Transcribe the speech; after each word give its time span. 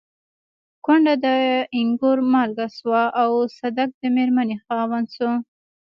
کونډه 0.85 1.13
د 1.25 1.27
اينګور 1.75 2.17
مالکه 2.31 2.67
شوه 2.77 3.03
او 3.21 3.31
صدک 3.57 3.89
د 4.01 4.03
مېرمنې 4.15 4.57
خاوند 4.63 5.07
شو. 5.15 5.31